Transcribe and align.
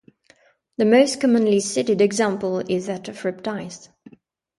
The 0.77 0.85
most 0.85 1.21
commonly 1.21 1.59
cited 1.59 2.01
example 2.01 2.61
is 2.67 2.87
that 2.87 3.07
of 3.07 3.23
reptiles. 3.23 3.89